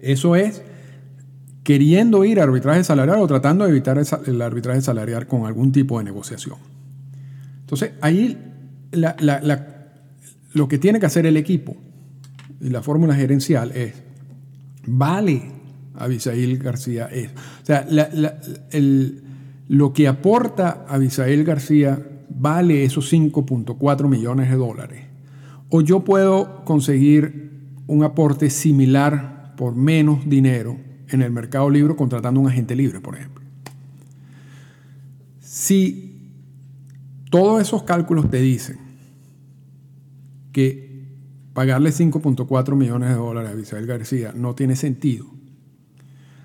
Eso 0.00 0.36
es 0.36 0.60
queriendo 1.62 2.26
ir 2.26 2.40
a 2.40 2.42
arbitraje 2.42 2.84
salarial 2.84 3.20
o 3.20 3.26
tratando 3.26 3.64
de 3.64 3.70
evitar 3.70 3.98
el 4.26 4.42
arbitraje 4.42 4.82
salarial 4.82 5.26
con 5.26 5.46
algún 5.46 5.72
tipo 5.72 5.96
de 5.96 6.04
negociación. 6.04 6.58
Entonces, 7.60 7.92
ahí 8.02 8.36
lo 10.52 10.68
que 10.68 10.76
tiene 10.76 11.00
que 11.00 11.06
hacer 11.06 11.24
el 11.24 11.38
equipo 11.38 11.78
y 12.60 12.68
la 12.68 12.82
fórmula 12.82 13.14
gerencial 13.14 13.72
es, 13.72 13.94
vale, 14.86 15.52
Abisail 15.94 16.58
García 16.58 17.06
es. 17.06 17.30
O 17.30 17.64
sea, 17.64 17.88
lo 19.68 19.92
que 19.94 20.06
aporta 20.06 20.84
Abisail 20.86 21.44
García 21.44 22.10
vale 22.34 22.84
esos 22.84 23.12
5.4 23.12 24.08
millones 24.08 24.50
de 24.50 24.56
dólares. 24.56 25.04
O 25.70 25.80
yo 25.80 26.00
puedo 26.04 26.64
conseguir 26.64 27.52
un 27.86 28.04
aporte 28.04 28.50
similar 28.50 29.54
por 29.56 29.74
menos 29.74 30.28
dinero 30.28 30.76
en 31.08 31.22
el 31.22 31.30
mercado 31.30 31.70
libre 31.70 31.94
contratando 31.96 32.40
un 32.40 32.48
agente 32.48 32.74
libre, 32.74 33.00
por 33.00 33.16
ejemplo. 33.16 33.44
Si 35.40 36.30
todos 37.30 37.60
esos 37.60 37.82
cálculos 37.82 38.30
te 38.30 38.40
dicen 38.40 38.78
que 40.52 41.04
pagarle 41.52 41.90
5.4 41.90 42.74
millones 42.74 43.10
de 43.10 43.14
dólares 43.16 43.52
a 43.52 43.60
Isabel 43.60 43.86
García 43.86 44.32
no 44.34 44.54
tiene 44.54 44.76
sentido, 44.76 45.26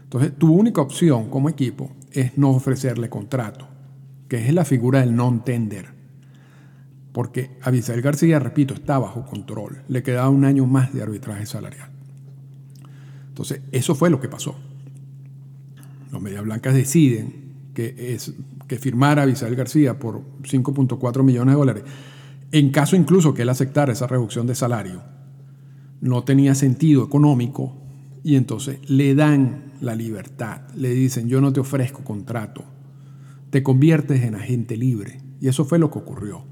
entonces 0.04 0.36
tu 0.38 0.52
única 0.54 0.82
opción 0.82 1.30
como 1.30 1.50
equipo 1.50 1.92
es 2.12 2.38
no 2.38 2.50
ofrecerle 2.50 3.10
contrato, 3.10 3.68
que 4.30 4.48
es 4.48 4.54
la 4.54 4.64
figura 4.64 5.02
del 5.02 5.16
non-tender. 5.16 5.88
Porque 7.12 7.58
Abisael 7.64 8.02
García, 8.02 8.40
repito, 8.40 8.76
está 8.76 9.00
bajo 9.00 9.26
control. 9.26 9.82
Le 9.88 10.04
quedaba 10.04 10.30
un 10.30 10.46
año 10.46 10.66
más 10.66 10.94
de 10.94 11.02
arbitraje 11.02 11.46
salarial. 11.46 11.90
Entonces, 13.30 13.62
eso 13.72 13.96
fue 13.96 14.10
lo 14.10 14.22
que 14.22 14.30
pasó. 14.30 14.56
Los 16.12 16.22
Medias 16.22 16.44
Blancas 16.44 16.76
deciden 16.76 17.50
que, 17.74 18.14
es, 18.14 18.34
que 18.68 18.78
firmara 18.78 19.24
a 19.24 19.26
García 19.26 20.00
por 20.00 20.22
5.4 20.44 21.24
millones 21.24 21.56
de 21.56 21.60
dólares, 21.60 21.84
en 22.52 22.72
caso 22.72 22.96
incluso 22.96 23.34
que 23.34 23.44
él 23.44 23.50
aceptara 23.50 23.94
esa 23.94 24.08
reducción 24.08 24.48
de 24.48 24.56
salario, 24.56 25.02
no 26.02 26.24
tenía 26.24 26.56
sentido 26.56 27.04
económico 27.04 27.76
y 28.24 28.36
entonces 28.36 28.80
le 28.90 29.16
dan 29.16 29.74
la 29.82 29.96
libertad, 29.96 30.62
le 30.76 30.90
dicen 30.90 31.28
yo 31.28 31.42
no 31.42 31.54
te 31.54 31.60
ofrezco 31.60 32.04
contrato, 32.04 32.64
te 33.50 33.64
conviertes 33.64 34.24
en 34.24 34.36
agente 34.36 34.78
libre. 34.78 35.22
Y 35.42 35.48
eso 35.48 35.66
fue 35.66 35.80
lo 35.80 35.92
que 35.92 36.00
ocurrió. 36.00 36.44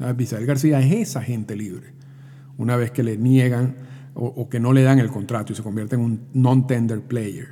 Abisael 0.00 0.46
García 0.46 0.80
es 0.80 0.92
esa 0.92 1.20
agente 1.20 1.56
libre. 1.56 1.94
Una 2.56 2.76
vez 2.76 2.90
que 2.90 3.02
le 3.02 3.16
niegan 3.16 3.76
o, 4.14 4.48
que 4.48 4.60
no 4.60 4.72
le 4.72 4.82
dan 4.82 4.98
el 4.98 5.08
contrato 5.08 5.52
y 5.52 5.56
se 5.56 5.62
convierte 5.62 5.96
en 5.96 6.00
un 6.02 6.20
non-tender 6.34 7.02
player. 7.02 7.48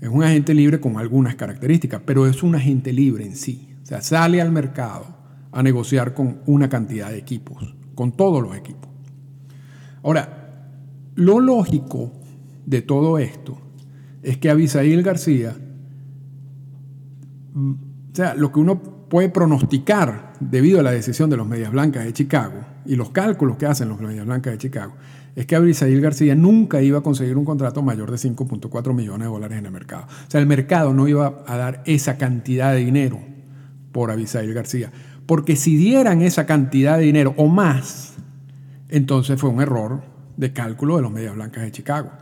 Es 0.00 0.08
un 0.08 0.22
agente 0.22 0.54
libre 0.54 0.80
con 0.80 0.98
algunas 0.98 1.34
características, 1.34 2.02
pero 2.04 2.26
es 2.26 2.42
un 2.42 2.54
agente 2.54 2.92
libre 2.92 3.24
en 3.24 3.34
sí. 3.34 3.74
O 3.82 3.86
sea, 3.86 4.00
sale 4.00 4.40
al 4.40 4.52
mercado 4.52 5.06
a 5.50 5.62
negociar 5.62 6.14
con 6.14 6.40
una 6.46 6.68
cantidad 6.68 7.10
de 7.10 7.18
equipos, 7.18 7.74
con 7.94 8.12
todos 8.12 8.42
los 8.42 8.56
equipos. 8.56 8.88
Ahora, 10.02 10.68
lo 11.16 11.40
lógico 11.40 12.12
de 12.66 12.82
todo 12.82 13.18
esto 13.18 13.58
es 14.22 14.38
que 14.38 14.50
Abisail 14.50 15.02
García, 15.02 15.56
o 18.14 18.16
sea, 18.16 18.34
lo 18.36 18.52
que 18.52 18.60
uno 18.60 18.80
puede 18.80 19.28
pronosticar 19.28 20.34
debido 20.38 20.78
a 20.78 20.84
la 20.84 20.92
decisión 20.92 21.28
de 21.30 21.36
los 21.36 21.48
Medias 21.48 21.72
Blancas 21.72 22.04
de 22.04 22.12
Chicago 22.12 22.64
y 22.86 22.94
los 22.94 23.10
cálculos 23.10 23.56
que 23.56 23.66
hacen 23.66 23.88
los 23.88 24.00
Medias 24.00 24.24
Blancas 24.24 24.52
de 24.52 24.58
Chicago, 24.58 24.94
es 25.34 25.46
que 25.46 25.56
Abisail 25.56 26.00
García 26.00 26.36
nunca 26.36 26.80
iba 26.80 27.00
a 27.00 27.02
conseguir 27.02 27.36
un 27.36 27.44
contrato 27.44 27.82
mayor 27.82 28.12
de 28.12 28.16
5.4 28.16 28.94
millones 28.94 29.26
de 29.26 29.32
dólares 29.32 29.58
en 29.58 29.66
el 29.66 29.72
mercado. 29.72 30.04
O 30.04 30.30
sea, 30.30 30.40
el 30.40 30.46
mercado 30.46 30.94
no 30.94 31.08
iba 31.08 31.42
a 31.44 31.56
dar 31.56 31.82
esa 31.86 32.16
cantidad 32.16 32.72
de 32.72 32.84
dinero 32.84 33.18
por 33.90 34.12
Abisail 34.12 34.54
García. 34.54 34.92
Porque 35.26 35.56
si 35.56 35.76
dieran 35.76 36.22
esa 36.22 36.46
cantidad 36.46 36.98
de 36.98 37.06
dinero 37.06 37.34
o 37.36 37.48
más, 37.48 38.14
entonces 38.90 39.40
fue 39.40 39.50
un 39.50 39.60
error 39.60 40.02
de 40.36 40.52
cálculo 40.52 40.94
de 40.96 41.02
los 41.02 41.10
Medias 41.10 41.34
Blancas 41.34 41.64
de 41.64 41.72
Chicago. 41.72 42.12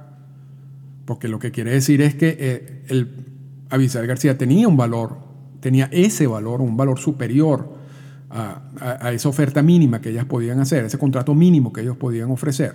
Porque 1.04 1.28
lo 1.28 1.38
que 1.38 1.50
quiere 1.50 1.72
decir 1.72 2.00
es 2.00 2.14
que 2.14 2.34
eh, 2.38 2.84
el 2.88 3.26
Abisail 3.68 4.06
García 4.06 4.38
tenía 4.38 4.66
un 4.68 4.78
valor, 4.78 5.31
tenía 5.62 5.88
ese 5.92 6.26
valor, 6.26 6.60
un 6.60 6.76
valor 6.76 6.98
superior 6.98 7.80
a, 8.28 9.12
esa 9.12 9.28
oferta 9.28 9.62
mínima 9.62 10.00
que 10.00 10.10
ellas 10.10 10.24
podían 10.24 10.58
hacer, 10.60 10.84
ese 10.84 10.98
contrato 10.98 11.34
mínimo 11.34 11.72
que 11.72 11.82
ellos 11.82 11.96
podían 11.96 12.30
ofrecer. 12.30 12.74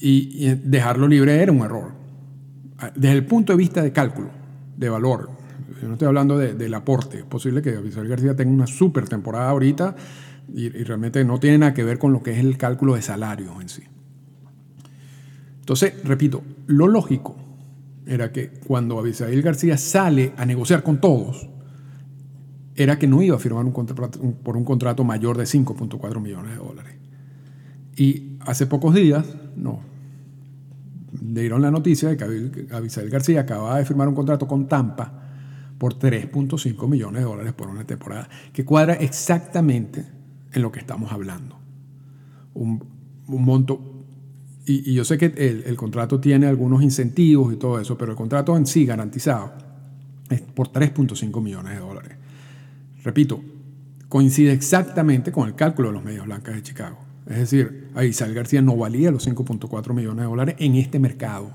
y, 0.00 0.54
dejarlo 0.54 1.08
libre 1.08 1.42
era 1.42 1.50
un 1.50 1.62
error. 1.62 1.92
Desde 2.94 3.16
el 3.16 3.24
punto 3.24 3.52
de 3.52 3.56
vista 3.56 3.82
de 3.82 3.92
cálculo, 3.92 4.28
de 4.76 4.88
valor, 4.88 5.30
yo 5.80 5.88
no 5.88 5.94
estoy 5.94 6.08
hablando 6.08 6.36
del 6.38 6.74
aporte, 6.74 7.18
es 7.18 7.24
posible 7.24 7.62
que 7.62 7.76
Abisael 7.76 8.08
García 8.08 8.36
tenga 8.36 8.52
una 8.52 8.66
super 8.66 9.08
temporada 9.08 9.48
ahorita 9.50 9.96
y, 10.54 10.66
y, 10.66 10.84
realmente 10.84 11.24
no 11.24 11.40
tiene 11.40 11.58
nada 11.58 11.74
que 11.74 11.84
ver 11.84 11.98
con 11.98 12.12
lo 12.12 12.22
que 12.22 12.32
es 12.32 12.38
el 12.38 12.58
cálculo 12.58 12.94
de 12.94 13.02
salarios 13.02 13.52
en 13.60 13.68
sí. 13.68 13.82
Entonces, 15.60 15.94
repito, 16.04 16.42
lo 16.66 16.88
lógico 16.88 17.36
era 18.06 18.32
que 18.32 18.50
cuando 18.66 18.98
Abisail 18.98 19.40
García 19.40 19.78
sale 19.78 20.32
a 20.36 20.44
negociar 20.44 20.82
con 20.82 21.00
todos, 21.00 21.48
era 22.82 22.98
que 22.98 23.06
no 23.06 23.20
iba 23.20 23.36
a 23.36 23.38
firmar 23.38 23.66
por 24.42 24.56
un 24.56 24.64
contrato 24.64 25.04
mayor 25.04 25.36
de 25.36 25.44
5.4 25.44 26.20
millones 26.20 26.52
de 26.52 26.56
dólares. 26.56 26.94
Y 27.94 28.38
hace 28.40 28.66
pocos 28.66 28.94
días, 28.94 29.26
no, 29.54 29.80
le 31.12 31.42
dieron 31.42 31.60
la 31.60 31.70
noticia 31.70 32.08
de 32.08 32.16
que 32.16 32.74
Abisail 32.74 33.10
García 33.10 33.42
acababa 33.42 33.78
de 33.78 33.84
firmar 33.84 34.08
un 34.08 34.14
contrato 34.14 34.48
con 34.48 34.66
Tampa 34.66 35.12
por 35.76 35.98
3.5 35.98 36.88
millones 36.88 37.20
de 37.20 37.28
dólares 37.28 37.52
por 37.52 37.68
una 37.68 37.86
temporada, 37.86 38.28
que 38.52 38.64
cuadra 38.64 38.94
exactamente 38.94 40.06
en 40.52 40.62
lo 40.62 40.72
que 40.72 40.80
estamos 40.80 41.12
hablando. 41.12 41.58
Un 42.54 42.82
monto 43.26 44.00
y, 44.64 44.94
yo 44.94 45.04
sé 45.04 45.18
que 45.18 45.26
el, 45.26 45.76
contrato 45.76 46.18
tiene 46.18 46.46
algunos 46.46 46.82
incentivos 46.82 47.52
y 47.52 47.56
todo 47.56 47.78
eso, 47.78 47.98
pero 47.98 48.12
el 48.12 48.16
contrato 48.16 48.56
en 48.56 48.66
sí 48.66 48.86
garantizado 48.86 49.52
es 50.30 50.40
por 50.40 50.70
3.5 50.70 51.42
millones 51.42 51.74
de 51.74 51.80
dólares. 51.80 52.19
Repito, 53.02 53.42
coincide 54.08 54.52
exactamente 54.52 55.32
con 55.32 55.48
el 55.48 55.54
cálculo 55.54 55.88
de 55.88 55.94
los 55.94 56.04
medios 56.04 56.26
blancas 56.26 56.54
de 56.54 56.62
Chicago. 56.62 56.98
Es 57.26 57.38
decir, 57.38 57.90
Aguisal 57.94 58.34
García 58.34 58.60
no 58.60 58.76
valía 58.76 59.10
los 59.10 59.26
5.4 59.26 59.94
millones 59.94 60.24
de 60.24 60.28
dólares 60.28 60.54
en 60.58 60.74
este 60.74 60.98
mercado 60.98 61.52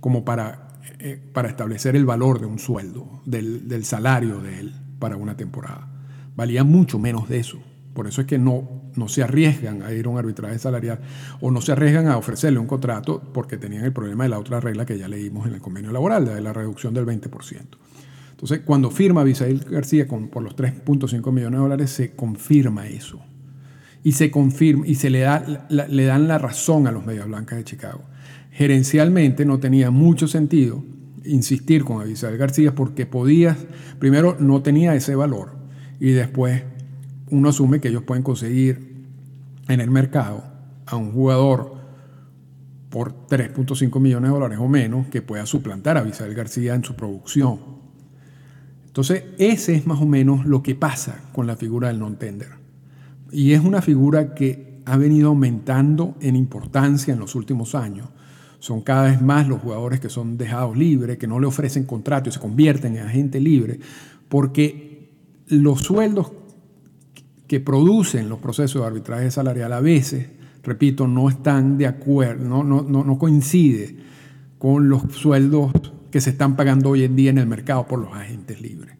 como 0.00 0.24
para, 0.24 0.68
eh, 0.98 1.20
para 1.32 1.48
establecer 1.48 1.96
el 1.96 2.04
valor 2.04 2.40
de 2.40 2.46
un 2.46 2.58
sueldo, 2.58 3.22
del, 3.24 3.68
del 3.68 3.84
salario 3.84 4.40
de 4.40 4.60
él 4.60 4.74
para 4.98 5.16
una 5.16 5.36
temporada. 5.36 5.88
Valía 6.36 6.64
mucho 6.64 6.98
menos 6.98 7.28
de 7.28 7.38
eso. 7.38 7.58
Por 7.94 8.06
eso 8.06 8.20
es 8.20 8.26
que 8.26 8.38
no, 8.38 8.90
no 8.96 9.08
se 9.08 9.22
arriesgan 9.22 9.82
a 9.82 9.92
ir 9.92 10.06
a 10.06 10.08
un 10.08 10.18
arbitraje 10.18 10.58
salarial 10.58 11.00
o 11.40 11.50
no 11.50 11.60
se 11.60 11.72
arriesgan 11.72 12.08
a 12.08 12.16
ofrecerle 12.16 12.58
un 12.58 12.66
contrato 12.66 13.22
porque 13.32 13.56
tenían 13.56 13.84
el 13.84 13.92
problema 13.92 14.24
de 14.24 14.30
la 14.30 14.38
otra 14.38 14.60
regla 14.60 14.84
que 14.84 14.98
ya 14.98 15.08
leímos 15.08 15.46
en 15.46 15.54
el 15.54 15.60
convenio 15.60 15.92
laboral, 15.92 16.24
de 16.24 16.40
la 16.40 16.52
reducción 16.52 16.92
del 16.92 17.06
20%. 17.06 17.62
Entonces, 18.34 18.62
cuando 18.64 18.90
firma 18.90 19.20
Abisail 19.20 19.60
García 19.60 20.08
por 20.08 20.42
los 20.42 20.56
3.5 20.56 21.32
millones 21.32 21.58
de 21.58 21.62
dólares, 21.62 21.90
se 21.90 22.16
confirma 22.16 22.88
eso. 22.88 23.22
Y 24.02 24.12
se 24.12 24.32
confirma 24.32 24.86
y 24.86 24.96
se 24.96 25.08
le, 25.08 25.20
da, 25.20 25.66
le 25.70 26.04
dan 26.04 26.26
la 26.26 26.38
razón 26.38 26.88
a 26.88 26.90
los 26.90 27.06
medios 27.06 27.28
blancas 27.28 27.58
de 27.58 27.64
Chicago. 27.64 28.02
Gerencialmente 28.50 29.44
no 29.44 29.60
tenía 29.60 29.92
mucho 29.92 30.26
sentido 30.26 30.84
insistir 31.24 31.84
con 31.84 32.00
Abisail 32.00 32.36
García 32.36 32.74
porque 32.74 33.06
podías, 33.06 33.56
primero 34.00 34.36
no 34.40 34.62
tenía 34.62 34.96
ese 34.96 35.14
valor 35.14 35.56
y 36.00 36.10
después 36.10 36.64
uno 37.30 37.48
asume 37.48 37.80
que 37.80 37.88
ellos 37.88 38.02
pueden 38.02 38.24
conseguir 38.24 39.06
en 39.68 39.80
el 39.80 39.90
mercado 39.90 40.44
a 40.86 40.96
un 40.96 41.12
jugador 41.12 41.74
por 42.90 43.26
3.5 43.26 44.00
millones 44.00 44.30
de 44.30 44.34
dólares 44.34 44.58
o 44.60 44.68
menos 44.68 45.06
que 45.06 45.22
pueda 45.22 45.46
suplantar 45.46 45.96
a 45.96 46.02
Visael 46.02 46.34
García 46.34 46.74
en 46.74 46.84
su 46.84 46.94
producción. 46.94 47.83
Entonces, 48.94 49.24
ese 49.38 49.74
es 49.74 49.88
más 49.88 50.00
o 50.00 50.06
menos 50.06 50.46
lo 50.46 50.62
que 50.62 50.76
pasa 50.76 51.20
con 51.32 51.48
la 51.48 51.56
figura 51.56 51.88
del 51.88 51.98
non-tender. 51.98 52.50
Y 53.32 53.50
es 53.50 53.60
una 53.60 53.82
figura 53.82 54.36
que 54.36 54.82
ha 54.84 54.96
venido 54.96 55.30
aumentando 55.30 56.14
en 56.20 56.36
importancia 56.36 57.12
en 57.12 57.18
los 57.18 57.34
últimos 57.34 57.74
años. 57.74 58.06
Son 58.60 58.82
cada 58.82 59.06
vez 59.10 59.20
más 59.20 59.48
los 59.48 59.60
jugadores 59.60 59.98
que 59.98 60.08
son 60.08 60.38
dejados 60.38 60.76
libres, 60.76 61.18
que 61.18 61.26
no 61.26 61.40
le 61.40 61.46
ofrecen 61.48 61.86
contrato 61.86 62.28
y 62.28 62.32
se 62.32 62.38
convierten 62.38 62.94
en 62.96 63.08
agente 63.08 63.40
libre, 63.40 63.80
porque 64.28 65.10
los 65.48 65.80
sueldos 65.80 66.30
que 67.48 67.58
producen 67.58 68.28
los 68.28 68.38
procesos 68.38 68.82
de 68.82 68.86
arbitraje 68.86 69.28
salarial 69.32 69.72
a 69.72 69.80
veces, 69.80 70.28
repito, 70.62 71.08
no 71.08 71.28
están 71.28 71.78
de 71.78 71.88
acuerdo, 71.88 72.44
no, 72.44 72.62
no, 72.62 72.82
no, 72.84 73.18
coincide 73.18 73.96
con 74.60 74.88
los 74.88 75.02
sueldos 75.10 75.72
que 76.14 76.20
se 76.20 76.30
están 76.30 76.54
pagando 76.54 76.90
hoy 76.90 77.02
en 77.02 77.16
día 77.16 77.30
en 77.30 77.38
el 77.38 77.48
mercado 77.48 77.88
por 77.88 77.98
los 77.98 78.14
agentes 78.14 78.60
libres. 78.60 78.94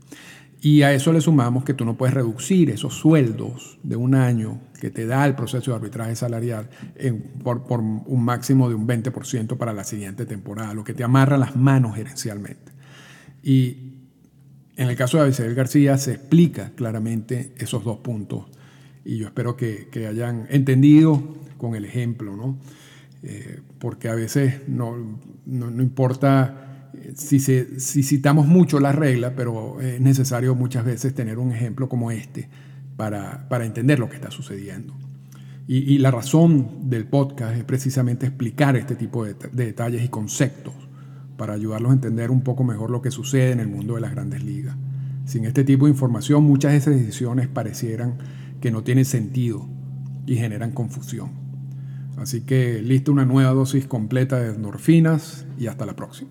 Y 0.60 0.82
a 0.82 0.92
eso 0.92 1.12
le 1.12 1.20
sumamos 1.20 1.62
que 1.62 1.72
tú 1.72 1.84
no 1.84 1.96
puedes 1.96 2.12
reducir 2.12 2.70
esos 2.70 2.94
sueldos 2.94 3.78
de 3.84 3.94
un 3.94 4.16
año 4.16 4.58
que 4.80 4.90
te 4.90 5.06
da 5.06 5.24
el 5.24 5.36
proceso 5.36 5.70
de 5.70 5.76
arbitraje 5.76 6.16
salarial 6.16 6.68
por, 7.44 7.68
por, 7.68 7.78
un 7.78 8.24
máximo 8.24 8.68
de 8.68 8.74
un 8.74 8.88
20% 8.88 9.56
para 9.56 9.72
la 9.72 9.84
siguiente 9.84 10.26
temporada, 10.26 10.74
lo 10.74 10.82
que 10.82 10.92
te 10.92 11.04
amarra 11.04 11.38
las 11.38 11.54
manos 11.54 11.94
gerencialmente. 11.94 12.72
Y 13.44 13.92
en 14.76 14.88
el 14.88 14.96
caso 14.96 15.18
de 15.18 15.22
Abisabel 15.22 15.54
García 15.54 15.96
se 15.98 16.14
explica 16.14 16.72
claramente 16.74 17.54
esos 17.58 17.84
dos 17.84 17.98
puntos 17.98 18.46
y 19.04 19.18
yo 19.18 19.26
espero 19.28 19.56
que, 19.56 19.86
hayan 20.08 20.48
entendido 20.50 21.22
con 21.58 21.76
el 21.76 21.84
ejemplo, 21.84 22.34
¿no? 22.34 22.58
Eh, 23.22 23.60
porque 23.78 24.08
a 24.08 24.16
veces 24.16 24.66
no, 24.66 24.96
importa 25.46 26.73
si, 27.14 27.38
si, 27.40 28.02
citamos 28.02 28.46
mucho 28.46 28.80
la 28.80 28.92
regla, 28.92 29.34
pero 29.34 29.80
es 29.80 30.00
necesario 30.00 30.54
muchas 30.54 30.84
veces 30.84 31.14
tener 31.14 31.38
un 31.38 31.52
ejemplo 31.52 31.88
como 31.88 32.10
este 32.10 32.48
para, 32.96 33.46
entender 33.64 33.98
lo 33.98 34.08
que 34.08 34.16
está 34.16 34.30
sucediendo. 34.30 34.94
Y, 35.66 35.98
la 35.98 36.10
razón 36.10 36.90
del 36.90 37.06
podcast 37.06 37.56
es 37.56 37.64
precisamente 37.64 38.26
explicar 38.26 38.76
este 38.76 38.96
tipo 38.96 39.24
de 39.24 39.34
detalles 39.52 40.04
y 40.04 40.08
conceptos 40.08 40.74
para 41.36 41.54
ayudarlos 41.54 41.90
a 41.90 41.94
entender 41.94 42.30
un 42.30 42.42
poco 42.42 42.64
mejor 42.64 42.90
lo 42.90 43.02
que 43.02 43.10
sucede 43.10 43.52
en 43.52 43.60
el 43.60 43.68
mundo 43.68 43.94
de 43.94 44.00
las 44.00 44.10
grandes 44.10 44.44
ligas. 44.44 44.76
Sin 45.24 45.44
este 45.46 45.64
tipo 45.64 45.86
de 45.86 45.92
información, 45.92 46.44
muchas 46.44 46.72
de 46.72 46.78
esas 46.78 46.96
decisiones 46.96 47.48
parecieran 47.48 48.18
que 48.60 48.70
no 48.70 48.82
tienen 48.82 49.04
sentido 49.04 49.66
y 50.26 50.36
generan 50.36 50.72
confusión. 50.72 51.30
Así 52.18 52.42
que 52.42 52.80
listo 52.82 53.10
una 53.10 53.24
nueva 53.24 53.52
dosis 53.52 53.86
completa 53.86 54.38
de 54.38 54.54
endorfinas 54.54 55.46
y 55.58 55.66
hasta 55.66 55.86
la 55.86 55.96
próxima. 55.96 56.30